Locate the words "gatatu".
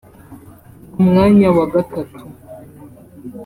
1.73-2.23